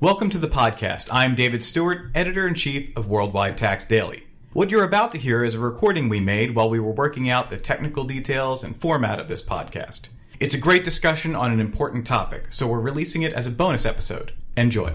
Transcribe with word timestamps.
Welcome 0.00 0.30
to 0.30 0.38
the 0.38 0.46
podcast. 0.46 1.08
I'm 1.10 1.34
David 1.34 1.64
Stewart, 1.64 2.12
editor 2.14 2.46
in 2.46 2.54
chief 2.54 2.96
of 2.96 3.08
Worldwide 3.08 3.58
Tax 3.58 3.84
Daily. 3.84 4.22
What 4.52 4.70
you're 4.70 4.84
about 4.84 5.10
to 5.10 5.18
hear 5.18 5.42
is 5.42 5.56
a 5.56 5.58
recording 5.58 6.08
we 6.08 6.20
made 6.20 6.54
while 6.54 6.70
we 6.70 6.78
were 6.78 6.92
working 6.92 7.28
out 7.28 7.50
the 7.50 7.56
technical 7.56 8.04
details 8.04 8.62
and 8.62 8.80
format 8.80 9.18
of 9.18 9.26
this 9.26 9.42
podcast. 9.42 10.10
It's 10.38 10.54
a 10.54 10.58
great 10.58 10.84
discussion 10.84 11.34
on 11.34 11.50
an 11.50 11.58
important 11.58 12.06
topic, 12.06 12.52
so 12.52 12.68
we're 12.68 12.78
releasing 12.78 13.22
it 13.22 13.32
as 13.32 13.48
a 13.48 13.50
bonus 13.50 13.84
episode. 13.84 14.30
Enjoy. 14.56 14.92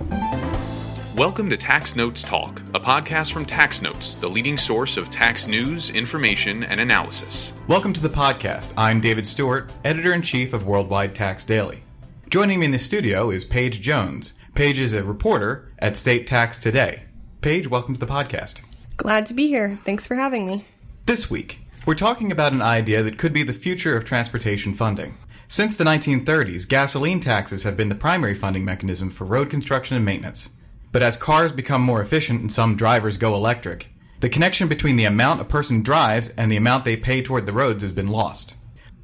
Welcome 1.18 1.50
to 1.50 1.58
Tax 1.58 1.98
Notes 1.98 2.24
Talk, 2.24 2.62
a 2.74 2.80
podcast 2.80 3.34
from 3.34 3.46
Tax 3.46 3.82
Notes, 3.82 4.16
the 4.16 4.30
leading 4.30 4.58
source 4.58 4.96
of 4.96 5.10
tax 5.10 5.48
news, 5.48 5.90
information, 5.90 6.64
and 6.64 6.80
analysis. 6.80 7.52
Welcome 7.68 7.92
to 7.92 8.02
the 8.02 8.08
podcast. 8.08 8.74
I'm 8.78 9.02
David 9.02 9.28
Stewart, 9.28 9.70
editor 9.84 10.14
in 10.14 10.22
chief 10.22 10.54
of 10.54 10.66
Worldwide 10.66 11.14
Tax 11.14 11.44
Daily. 11.44 11.84
Joining 12.30 12.62
me 12.62 12.68
in 12.68 12.72
the 12.72 12.80
studio 12.80 13.32
is 13.32 13.44
Paige 13.44 13.82
Jones. 13.82 14.34
Paige 14.56 14.78
is 14.78 14.94
a 14.94 15.04
reporter 15.04 15.72
at 15.80 15.98
State 15.98 16.28
Tax 16.28 16.60
Today. 16.60 17.06
Paige, 17.42 17.68
welcome 17.68 17.96
to 17.96 18.00
the 18.00 18.06
podcast. 18.06 18.62
Glad 18.98 19.26
to 19.26 19.34
be 19.34 19.48
here. 19.48 19.80
Thanks 19.84 20.06
for 20.06 20.14
having 20.14 20.46
me. 20.46 20.64
This 21.08 21.28
week, 21.28 21.62
we're 21.88 21.96
talking 21.96 22.32
about 22.32 22.54
an 22.54 22.62
idea 22.62 23.02
that 23.02 23.18
could 23.18 23.34
be 23.34 23.42
the 23.42 23.52
future 23.52 23.98
of 23.98 24.06
transportation 24.06 24.76
funding. 24.76 25.18
Since 25.48 25.76
the 25.76 25.84
1930s, 25.84 26.68
gasoline 26.68 27.20
taxes 27.20 27.64
have 27.64 27.76
been 27.76 27.90
the 27.90 27.96
primary 27.96 28.36
funding 28.36 28.64
mechanism 28.64 29.10
for 29.10 29.26
road 29.26 29.50
construction 29.50 29.96
and 29.96 30.06
maintenance. 30.06 30.52
But 30.92 31.02
as 31.02 31.18
cars 31.18 31.52
become 31.52 31.82
more 31.82 32.04
efficient 32.04 32.42
and 32.42 32.52
some 32.52 32.76
drivers 32.76 33.18
go 33.18 33.34
electric, 33.34 33.90
the 34.20 34.30
connection 34.30 34.68
between 34.68 34.98
the 34.98 35.06
amount 35.06 35.42
a 35.42 35.46
person 35.46 35.82
drives 35.82 36.30
and 36.30 36.52
the 36.52 36.58
amount 36.58 36.86
they 36.86 36.96
pay 36.96 37.24
toward 37.24 37.48
the 37.48 37.54
roads 37.54 37.82
has 37.82 37.92
been 37.92 38.06
lost. 38.06 38.56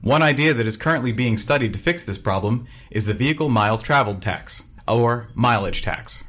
One 0.01 0.21
idea 0.21 0.53
that 0.53 0.67
is 0.67 0.77
currently 0.77 1.11
being 1.11 1.37
studied 1.37 1.73
to 1.73 1.79
fix 1.79 2.03
this 2.03 2.19
problem 2.19 2.67
is 2.91 3.07
the 3.07 3.15
vehicle 3.15 3.49
miles 3.49 3.81
traveled 3.81 4.21
tax 4.21 4.63
or 4.89 5.29
mileage 5.33 5.81
tax. 5.81 6.23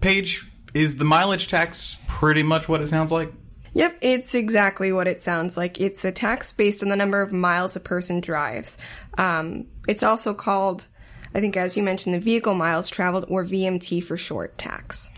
Paige, 0.00 0.46
is 0.74 0.96
the 0.96 1.04
mileage 1.04 1.48
tax 1.48 1.98
pretty 2.06 2.42
much 2.42 2.68
what 2.68 2.80
it 2.80 2.88
sounds 2.88 3.12
like? 3.12 3.32
Yep, 3.74 3.98
it's 4.02 4.34
exactly 4.34 4.92
what 4.92 5.06
it 5.06 5.22
sounds 5.22 5.56
like. 5.56 5.80
It's 5.80 6.04
a 6.04 6.12
tax 6.12 6.52
based 6.52 6.82
on 6.82 6.90
the 6.90 6.96
number 6.96 7.22
of 7.22 7.32
miles 7.32 7.74
a 7.74 7.80
person 7.80 8.20
drives. 8.20 8.76
Um, 9.16 9.66
it's 9.88 10.02
also 10.02 10.34
called, 10.34 10.86
I 11.34 11.40
think, 11.40 11.56
as 11.56 11.76
you 11.76 11.82
mentioned, 11.82 12.14
the 12.14 12.20
vehicle 12.20 12.54
miles 12.54 12.90
traveled 12.90 13.24
or 13.28 13.44
VMT 13.44 14.04
for 14.04 14.16
short 14.16 14.58
tax. 14.58 15.10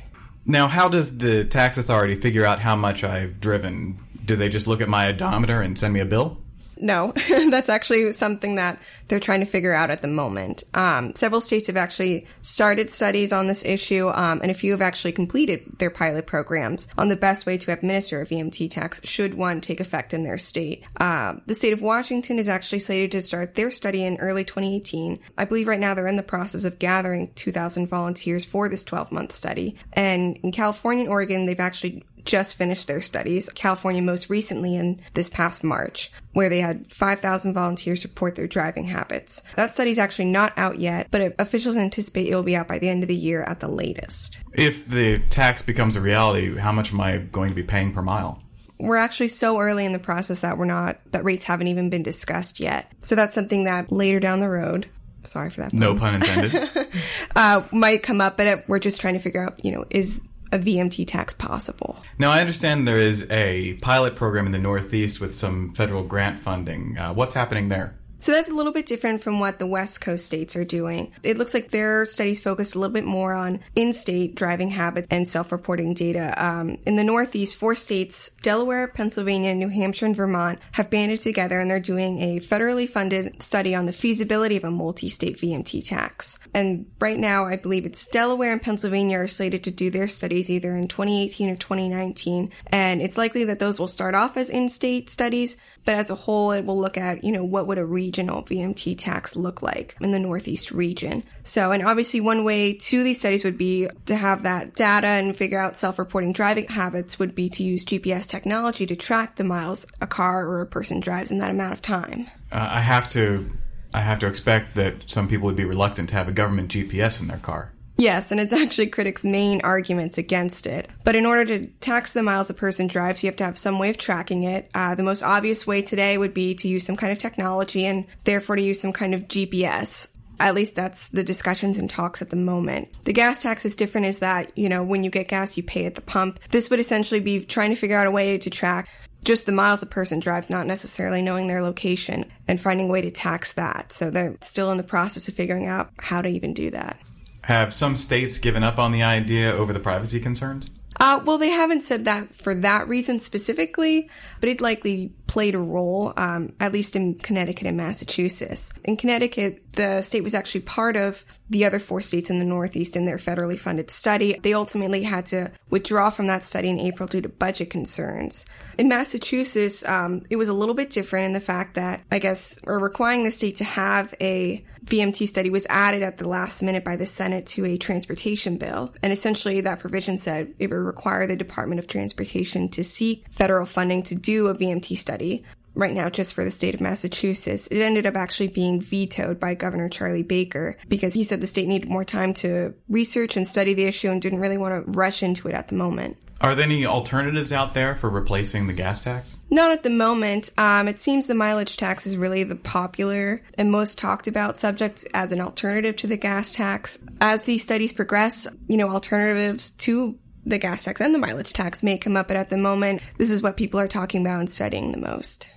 Now, 0.47 0.69
how 0.69 0.89
does 0.89 1.19
the 1.19 1.45
tax 1.45 1.79
authority 1.79 2.15
figure 2.15 2.45
out 2.45 2.61
how 2.61 2.77
much 2.77 3.03
I've 3.03 3.41
driven? 3.41 3.99
Do 4.25 4.37
they 4.37 4.49
just 4.49 4.67
look 4.67 4.81
at 4.81 4.89
my 4.89 5.09
odometer 5.09 5.61
and 5.61 5.79
send 5.79 5.93
me 5.93 6.01
a 6.01 6.05
bill? 6.05 6.39
No, 6.79 7.13
that's 7.51 7.69
actually 7.69 8.13
something 8.13 8.57
that 8.57 8.79
they're 9.09 9.21
trying 9.21 9.41
to 9.41 9.47
figure 9.47 9.73
out 9.73 9.91
at 9.91 10.03
the 10.03 10.09
moment. 10.09 10.65
Um, 10.75 11.15
several 11.15 11.41
states 11.41 11.67
have 11.67 11.77
actually 11.77 12.27
started 12.43 12.91
studies 12.91 13.33
on 13.33 13.47
this 13.47 13.65
issue, 13.65 14.09
um, 14.09 14.41
and 14.43 14.51
a 14.51 14.55
few 14.55 14.73
have 14.73 14.83
actually 14.83 15.13
completed 15.13 15.79
their 15.79 15.91
pilot 15.91 16.27
programs 16.27 16.89
on 16.97 17.09
the 17.09 17.17
best 17.17 17.47
way 17.47 17.59
to 17.59 17.73
administer 17.73 18.21
a 18.21 18.27
VMT 18.27 18.71
tax 18.71 19.01
should 19.05 19.35
one 19.35 19.61
take 19.61 19.81
effect 19.81 20.15
in 20.15 20.25
their 20.25 20.39
state. 20.39 20.85
Uh, 20.99 21.35
the 21.47 21.55
state 21.55 21.73
of 21.73 21.83
Washington 21.83 22.39
is 22.39 22.49
actually 22.49 22.79
slated 22.79 23.13
to 23.13 23.23
start 23.23 23.55
their 23.55 23.71
study 23.71 24.05
in 24.05 24.17
early 24.17 24.45
2018. 24.45 25.21
I 25.39 25.45
believe 25.45 25.69
right 25.69 25.81
now 25.81 25.95
they're 25.95 26.07
in 26.07 26.17
the 26.17 26.23
process 26.23 26.65
of 26.65 26.79
gathering 26.79 27.31
2,000 27.35 27.87
volunteers 27.87 28.45
for 28.45 28.69
this 28.69 28.85
12 28.85 29.13
month 29.13 29.33
study. 29.33 29.77
And 29.93 30.37
in 30.39 30.53
California 30.53 31.05
and 31.05 31.11
Oregon, 31.11 31.47
they've 31.47 31.61
actually 31.61 32.05
just 32.25 32.57
finished 32.57 32.87
their 32.87 33.01
studies. 33.01 33.49
California 33.51 34.03
most 34.03 34.31
recently 34.31 34.77
in 34.77 35.01
this 35.15 35.31
past 35.31 35.65
March, 35.65 36.11
where 36.33 36.49
they 36.49 36.61
had 36.61 36.87
5,000 36.87 37.55
volunteers 37.55 38.05
report 38.05 38.35
their 38.35 38.47
driving 38.47 38.85
habits. 38.85 39.43
That 39.57 39.75
study's 39.75 39.99
actually 39.99 40.27
not 40.27 40.53
out 40.57 40.79
yet, 40.79 41.09
but 41.11 41.35
officials 41.39 41.77
anticipate 41.77 42.29
it 42.29 42.35
will 42.35 42.43
be 42.43 42.57
out 42.57 42.69
by 42.69 42.79
the 42.79 42.89
end 42.89 43.03
of 43.03 43.09
the 43.09 43.15
year 43.15 43.43
at 43.43 43.61
the 43.61 43.69
latest. 43.69 44.43
If 44.53 44.89
the 44.89 45.19
tax 45.31 45.63
becomes 45.63 45.97
a 45.97 46.01
reality, 46.01 46.57
how 46.57 46.73
much 46.73 46.93
am 46.93 47.01
I 47.01 47.19
going 47.19 47.51
to 47.51 47.57
be 47.57 47.63
paying 47.63 47.93
per 47.93 48.03
mile? 48.03 48.41
we're 48.79 48.97
actually 48.97 49.29
so 49.29 49.61
early 49.61 49.85
in 49.85 49.93
the 49.93 49.99
process 49.99 50.41
that 50.41 50.59
we're 50.59 50.65
not 50.65 50.99
that 51.13 51.25
rates 51.25 51.45
haven't 51.45 51.69
even 51.69 51.91
been 51.91 52.03
discussed 52.03 52.61
yet. 52.61 52.91
So 53.01 53.15
that's 53.15 53.35
something 53.35 53.65
that 53.65 53.93
later 53.93 54.21
down 54.21 54.41
the 54.41 54.49
road, 54.49 54.89
sorry 55.23 55.51
for 55.51 55.63
that. 55.63 55.71
Pun. 55.71 55.81
No 55.81 55.95
pun 55.95 56.17
intended. 56.17 56.69
uh, 57.37 57.63
might 57.71 58.03
come 58.03 58.21
up, 58.21 58.37
but 58.37 58.47
it, 58.47 58.65
we're 58.69 58.79
just 58.79 59.01
trying 59.01 59.15
to 59.15 59.21
figure 59.21 59.45
out, 59.45 59.65
you 59.65 59.73
know, 59.73 59.85
is 59.91 60.21
a 60.55 60.59
VMT 60.59 61.07
tax 61.07 61.35
possible. 61.35 61.97
Now, 62.19 62.31
I 62.31 62.41
understand 62.41 62.87
there 62.87 62.97
is 62.97 63.29
a 63.31 63.75
pilot 63.83 64.15
program 64.15 64.47
in 64.47 64.53
the 64.53 64.59
Northeast 64.59 65.21
with 65.21 65.35
some 65.35 65.75
federal 65.75 66.05
grant 66.05 66.39
funding. 66.39 66.97
Uh, 66.97 67.13
what's 67.13 67.35
happening 67.35 67.69
there? 67.69 67.97
So 68.25 68.33
that's 68.33 68.49
a 68.49 68.55
little 68.55 68.73
bit 68.73 68.87
different 68.87 69.23
from 69.23 69.39
what 69.39 69.59
the 69.59 69.67
West 69.67 70.01
Coast 70.01 70.25
states 70.25 70.57
are 70.57 70.65
doing. 70.65 71.13
It 71.23 71.37
looks 71.37 71.53
like 71.53 71.69
their 71.69 72.07
studies 72.07 72.41
focused 72.41 72.75
a 72.75 72.79
little 72.79 72.95
bit 72.95 73.05
more 73.05 73.35
on 73.35 73.61
in 73.75 73.93
state 73.93 74.35
driving 74.35 74.71
habits 74.71 75.09
and 75.11 75.29
self 75.29 75.53
reporting 75.53 75.93
data. 75.93 76.33
Um, 76.43 76.79
in 76.87 76.97
the 76.97 77.05
Northeast, 77.05 77.55
four 77.57 77.75
states, 77.75 78.31
Delaware, 78.41 78.89
Pennsylvania, 78.89 79.55
New 79.55 79.69
Hampshire, 79.69 80.07
and 80.07 80.17
Vermont, 80.17 80.59
have 80.73 80.89
banded 80.89 81.21
together 81.21 81.61
and 81.61 81.71
they're 81.71 81.81
doing 81.81 82.19
a 82.23 82.41
federally 82.41 82.89
funded 82.89 83.43
study 83.43 83.75
on 83.75 83.85
the 83.85 83.93
feasibility 83.93 84.57
of 84.57 84.65
a 84.65 84.71
multi 84.71 85.11
state 85.11 85.37
VMT 85.37 85.87
tax. 85.87 86.39
And 86.55 86.87
right 87.01 87.19
now, 87.19 87.45
I 87.45 87.57
believe 87.57 87.85
it's 87.85 88.07
Delaware 88.07 88.55
and 88.55 88.63
Pennsylvania 88.63 89.19
are 89.19 89.27
slated 89.27 89.65
to 89.65 89.71
do 89.71 89.91
their 89.91 90.09
studies 90.09 90.49
either 90.49 90.75
in 90.75 90.89
2018 90.89 91.51
or 91.51 91.57
2019. 91.57 92.53
And 92.69 93.03
it's 93.03 93.19
likely 93.19 93.45
that 93.45 93.59
those 93.59 93.79
will 93.79 93.87
start 93.87 94.15
off 94.15 94.39
as 94.39 94.49
in 94.49 94.71
state 94.71 95.11
studies, 95.11 95.59
but 95.85 95.95
as 95.95 96.11
a 96.11 96.15
whole, 96.15 96.53
it 96.53 96.65
will 96.65 96.79
look 96.79 96.97
at, 96.97 97.25
you 97.25 97.33
know, 97.33 97.45
what 97.45 97.67
would 97.67 97.79
a 97.79 97.85
regional 97.85 98.43
VMT 98.43 98.97
tax 98.99 99.37
look 99.37 99.63
like 99.63 99.97
in 100.01 100.11
the 100.11 100.19
Northeast 100.19 100.71
region. 100.71 101.23
So, 101.43 101.73
and 101.73 101.85
obviously 101.85 102.21
one 102.21 102.45
way 102.45 102.75
to 102.75 103.05
these 103.05 103.19
studies 103.19 103.45
would 103.45 103.59
be 103.59 103.89
to 104.07 104.17
have 104.17 104.45
that 104.45 104.75
data 104.75 105.07
and 105.07 105.37
figure 105.37 105.59
out 105.59 105.77
self-reporting 105.77 106.33
driving 106.33 106.69
habits 106.69 107.19
would 107.19 107.35
be 107.35 107.49
to 107.51 107.63
use 107.63 107.85
GPS 107.85 108.27
technology 108.27 108.87
to 108.87 108.97
track 108.97 109.37
the 109.37 109.45
miles 109.45 109.87
a 110.01 110.07
car 110.07 110.47
or 110.47 110.61
a 110.61 110.67
person 110.67 111.01
drives 111.01 111.31
in 111.31 111.39
that 111.39 111.51
amount 111.51 111.73
of 111.73 111.83
time. 111.83 112.29
Uh, 112.51 112.69
I 112.71 112.81
have 112.81 113.09
to, 113.11 113.51
I 113.93 114.01
have 114.01 114.19
to 114.21 114.27
expect 114.27 114.75
that 114.77 115.05
some 115.07 115.29
people 115.29 115.47
would 115.47 115.57
be 115.57 115.65
reluctant 115.65 116.09
to 116.11 116.15
have 116.15 116.29
a 116.29 116.33
government 116.33 116.71
GPS 116.71 117.21
in 117.21 117.29
their 117.29 117.39
car. 117.39 117.74
Yes, 117.97 118.33
and 118.33 118.41
it's 118.41 118.53
actually 118.53 118.89
critics' 118.89 119.25
main 119.25 119.61
arguments 119.63 120.19
against 120.19 120.67
it. 120.67 120.91
But 121.05 121.17
in 121.17 121.27
order 121.27 121.45
to 121.45 121.67
tax 121.81 122.13
the 122.13 122.23
miles 122.23 122.51
a 122.51 122.55
person 122.55 122.87
drives, 122.87 123.23
you 123.23 123.29
have 123.29 123.37
to 123.37 123.45
have 123.45 123.57
some 123.57 123.79
way 123.79 123.91
of 123.91 123.97
tracking 123.97 124.43
it. 124.45 124.71
Uh, 124.75 124.95
the 124.95 125.03
most 125.03 125.23
obvious 125.23 125.67
way 125.67 125.83
today 125.83 126.19
would 126.19 126.35
be 126.35 126.55
to 126.57 126.69
use 126.69 126.85
some 126.85 126.97
kind 126.97 127.13
of 127.13 127.19
technology 127.19 127.87
and 127.87 128.07
therefore 128.25 128.57
to 128.57 128.63
use 128.63 128.81
some 128.81 128.93
kind 128.93 129.15
of 129.15 129.29
GPS. 129.29 130.09
At 130.41 130.57
least 130.57 130.75
that's 130.75 131.09
the 131.09 131.23
discussions 131.23 131.79
and 131.79 131.89
talks 131.89 132.21
at 132.21 132.31
the 132.31 132.37
moment. 132.37 132.89
The 133.05 133.13
gas 133.13 133.43
tax 133.43 133.65
is 133.65 133.77
different 133.77 134.09
is 134.09 134.19
that, 134.19 134.59
you 134.59 134.69
know, 134.69 134.83
when 134.83 135.05
you 135.05 135.11
get 135.11 135.29
gas, 135.29 135.57
you 135.57 135.63
pay 135.63 135.87
at 135.87 135.95
the 135.95 136.01
pump. 136.01 136.41
This 136.51 136.71
would 136.71 136.81
essentially 136.81 137.21
be 137.21 137.45
trying 137.45 137.71
to 137.71 137.77
figure 137.77 137.97
out 137.97 138.09
a 138.09 138.11
way 138.11 138.37
to 138.39 138.51
track 138.51 138.89
just 139.23 139.47
the 139.47 139.53
miles 139.53 139.83
a 139.83 139.87
person 139.87 140.19
drives, 140.19 140.51
not 140.51 140.67
necessarily 140.67 141.23
knowing 141.23 141.47
their 141.47 141.63
location 141.63 142.27
and 142.47 142.61
finding 142.61 142.89
a 142.89 142.93
way 142.93 143.01
to 143.01 143.11
tax 143.11 143.53
that. 143.53 143.93
So 143.93 144.11
they're 144.11 144.37
still 144.41 144.71
in 144.71 144.77
the 144.77 144.83
process 144.83 145.29
of 145.29 145.35
figuring 145.35 145.67
out 145.67 145.91
how 145.99 146.21
to 146.21 146.29
even 146.29 146.53
do 146.53 146.71
that. 146.73 146.99
Have 147.45 147.75
some 147.75 147.95
states 147.95 148.39
given 148.39 148.63
up 148.63 148.79
on 148.79 148.91
the 148.91 149.03
idea 149.03 149.53
over 149.53 149.73
the 149.73 149.81
privacy 149.81 150.19
concerns? 150.19 150.71
Uh, 150.99 151.21
well, 151.25 151.37
they 151.37 151.51
haven't 151.51 151.83
said 151.83 152.07
that 152.07 152.35
for 152.35 152.55
that 152.55 152.89
reason 152.89 153.19
specifically, 153.19 154.09
but 154.41 154.49
it 154.49 154.63
likely 154.63 155.13
played 155.27 155.55
a 155.55 155.59
role, 155.59 156.15
um, 156.17 156.55
at 156.61 156.73
least 156.73 156.97
in 156.97 157.17
Connecticut 157.17 157.67
and 157.67 157.77
Massachusetts. 157.77 158.73
In 158.85 158.97
Connecticut, 158.97 159.63
the 159.73 160.01
state 160.01 160.23
was 160.23 160.33
actually 160.33 160.63
part 160.63 160.97
of 160.97 161.25
the 161.51 161.67
other 161.67 161.79
four 161.79 162.01
states 162.01 162.31
in 162.31 162.39
the 162.39 162.45
Northeast 162.45 162.97
in 162.97 163.05
their 163.05 163.19
federally 163.19 163.59
funded 163.59 163.91
study. 163.91 164.39
They 164.41 164.55
ultimately 164.55 165.03
had 165.03 165.27
to 165.27 165.53
withdraw 165.69 166.09
from 166.09 166.29
that 166.29 166.47
study 166.47 166.71
in 166.71 166.81
April 166.81 167.07
due 167.07 167.21
to 167.21 167.29
budget 167.29 167.69
concerns. 167.69 168.47
In 168.79 168.89
Massachusetts, 168.89 169.87
um, 169.87 170.23
it 170.31 170.37
was 170.37 170.49
a 170.49 170.55
little 170.55 170.75
bit 170.75 170.91
different 170.91 171.27
in 171.27 171.33
the 171.35 171.41
fact 171.41 171.75
that, 171.75 172.03
I 172.11 172.19
guess, 172.19 172.59
or 172.63 172.79
requiring 172.79 173.25
the 173.25 173.31
state 173.31 173.57
to 173.57 173.65
have 173.65 174.15
a 174.21 174.65
VMT 174.85 175.27
study 175.27 175.51
was 175.51 175.67
added 175.71 176.03
at 176.03 176.19
the 176.19 176.29
last 176.29 176.63
minute 176.63 176.85
by 176.85 176.97
the 176.97 177.07
Senate 177.07 177.47
to 177.47 177.65
a 177.65 177.79
transportation 177.79 178.59
bill. 178.59 178.95
And 179.03 179.13
essentially, 179.13 179.61
that 179.63 179.81
provision 179.81 180.19
said 180.19 180.55
it 180.59 180.69
would 180.69 180.77
require 180.77 181.27
the 181.27 181.37
Department 181.37 181.79
of 181.79 181.87
Transportation 181.87 182.69
to 182.71 182.85
seek 182.85 183.25
federal 183.31 183.67
funding 183.67 184.03
to 184.05 184.15
do 184.15 184.49
a 184.49 184.55
VMT 184.55 184.97
study. 184.97 185.45
Right 185.77 185.93
now, 185.93 186.09
just 186.09 186.35
for 186.35 186.45
the 186.45 186.53
state 186.53 186.75
of 186.75 186.81
Massachusetts, 186.81 187.67
it 187.67 187.81
ended 187.81 188.07
up 188.07 188.15
actually 188.15 188.47
being 188.47 188.81
vetoed 188.81 189.41
by 189.41 189.55
Governor 189.55 189.89
Charlie 189.89 190.23
Baker 190.23 190.77
because 190.89 191.15
he 191.15 191.25
said 191.25 191.41
the 191.41 191.49
state 191.49 191.67
needed 191.67 191.89
more 191.89 192.05
time 192.05 192.33
to 192.35 192.75
research 192.89 193.37
and 193.37 193.45
study 193.45 193.75
the 193.75 193.87
issue 193.87 194.09
and 194.09 194.23
didn't 194.23 194.39
really 194.39 194.59
want 194.59 194.85
to 194.85 194.91
rush 194.93 195.25
into 195.25 195.49
it 195.49 195.55
at 195.55 195.69
the 195.69 195.75
moment. 195.75 196.17
Are 196.41 196.55
there 196.55 196.65
any 196.65 196.85
alternatives 196.85 197.53
out 197.53 197.75
there 197.75 197.95
for 197.95 198.11
replacing 198.11 198.67
the 198.67 198.73
gas 198.73 199.01
tax? 199.01 199.37
Not 199.51 199.73
at 199.73 199.83
the 199.83 199.91
moment. 199.91 200.51
Um, 200.59 200.89
it 200.89 201.01
seems 201.01 201.27
the 201.27 201.35
mileage 201.35 201.77
tax 201.77 202.07
is 202.07 202.17
really 202.17 202.43
the 202.43 202.57
popular 202.57 203.41
and 203.57 203.71
most 203.71 203.99
talked 203.99 204.27
about 204.27 204.59
subject 204.59 205.07
as 205.15 205.33
an 205.33 205.41
alternative 205.41 205.97
to 205.97 206.07
the 206.07 206.17
gas 206.17 206.53
tax. 206.53 206.99
As 207.21 207.43
these 207.43 207.63
studies 207.63 207.93
progress, 207.93 208.49
you 208.69 208.77
know, 208.77 208.91
alternatives 208.91 209.71
to 209.73 210.19
the 210.45 210.59
gas 210.59 210.83
tax 210.83 211.01
and 211.01 211.15
the 211.15 211.19
mileage 211.19 211.53
tax 211.53 211.83
may 211.83 211.97
come 211.97 212.17
up, 212.17 212.29
but 212.29 212.37
at 212.37 212.51
the 212.51 212.59
moment, 212.59 213.01
this 213.17 213.31
is 213.31 213.43
what 213.43 213.57
people 213.57 213.81
are 213.81 213.89
talking 213.89 214.21
about 214.21 214.41
and 214.41 214.51
studying 214.51 214.93
the 214.93 214.99
most. 214.99 215.49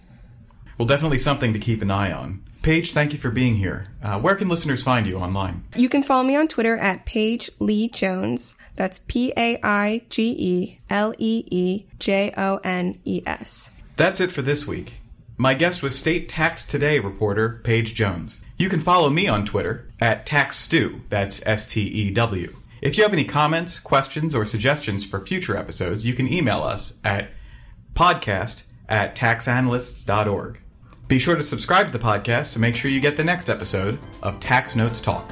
Well, 0.77 0.87
definitely 0.87 1.17
something 1.17 1.53
to 1.53 1.59
keep 1.59 1.81
an 1.81 1.91
eye 1.91 2.11
on. 2.11 2.46
Paige, 2.67 2.91
thank 2.91 3.13
you 3.13 3.19
for 3.19 3.31
being 3.31 3.55
here. 3.55 3.87
Uh, 4.03 4.19
where 4.19 4.35
can 4.35 4.49
listeners 4.49 4.83
find 4.83 5.07
you 5.07 5.19
online? 5.19 5.63
You 5.77 5.87
can 5.87 6.03
follow 6.03 6.23
me 6.23 6.35
on 6.35 6.49
Twitter 6.49 6.75
at 6.75 7.05
Paige 7.05 7.49
Lee 7.59 7.87
Jones. 7.87 8.57
That's 8.75 8.99
P 9.07 9.31
A 9.37 9.57
I 9.63 10.01
G 10.09 10.35
E 10.37 10.79
L 10.89 11.13
E 11.17 11.45
E 11.49 11.85
J 11.97 12.33
O 12.35 12.59
N 12.65 12.99
E 13.05 13.21
S. 13.25 13.71
That's 13.95 14.19
it 14.19 14.31
for 14.31 14.41
this 14.41 14.67
week. 14.67 14.95
My 15.37 15.53
guest 15.53 15.81
was 15.81 15.97
State 15.97 16.27
Tax 16.27 16.65
Today 16.65 16.99
reporter 16.99 17.61
Paige 17.63 17.95
Jones. 17.95 18.41
You 18.57 18.67
can 18.67 18.81
follow 18.81 19.09
me 19.09 19.29
on 19.29 19.45
Twitter 19.45 19.89
at 20.01 20.25
TaxStew, 20.25 21.07
that's 21.07 21.41
S 21.47 21.67
T 21.67 21.83
E 21.83 22.11
W. 22.11 22.53
If 22.81 22.97
you 22.97 23.03
have 23.03 23.13
any 23.13 23.23
comments, 23.23 23.79
questions, 23.79 24.35
or 24.35 24.43
suggestions 24.43 25.05
for 25.05 25.25
future 25.25 25.55
episodes, 25.55 26.03
you 26.03 26.13
can 26.13 26.29
email 26.29 26.63
us 26.63 26.95
at 27.05 27.29
podcast 27.95 28.63
at 28.89 29.15
taxanalysts.org. 29.15 30.59
Be 31.07 31.19
sure 31.19 31.35
to 31.35 31.43
subscribe 31.43 31.85
to 31.87 31.91
the 31.91 31.99
podcast 32.03 32.53
to 32.53 32.59
make 32.59 32.75
sure 32.75 32.89
you 32.91 32.99
get 32.99 33.15
the 33.15 33.23
next 33.23 33.49
episode 33.49 33.97
of 34.23 34.41
Tax 34.41 34.75
Notes 34.75 34.99
Talk. 34.99 35.31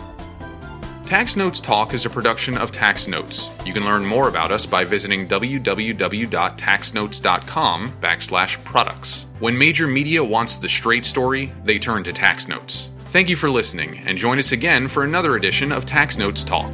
Tax 1.05 1.35
Notes 1.35 1.59
Talk 1.59 1.93
is 1.93 2.05
a 2.05 2.09
production 2.09 2.57
of 2.57 2.71
Tax 2.71 3.07
Notes. 3.07 3.49
You 3.65 3.73
can 3.73 3.85
learn 3.85 4.03
more 4.05 4.27
about 4.27 4.51
us 4.51 4.65
by 4.65 4.83
visiting 4.85 5.27
www.taxnotes.com 5.27 7.91
backslash 8.01 8.63
products. 8.63 9.25
When 9.39 9.55
major 9.57 9.85
media 9.85 10.23
wants 10.23 10.55
the 10.55 10.69
straight 10.69 11.05
story, 11.05 11.51
they 11.63 11.77
turn 11.77 12.03
to 12.05 12.13
Tax 12.13 12.47
Notes. 12.47 12.87
Thank 13.09 13.29
you 13.29 13.35
for 13.35 13.51
listening, 13.51 13.99
and 14.05 14.17
join 14.17 14.39
us 14.39 14.51
again 14.51 14.87
for 14.87 15.03
another 15.03 15.35
edition 15.35 15.71
of 15.71 15.85
Tax 15.85 16.17
Notes 16.17 16.43
Talk. 16.43 16.73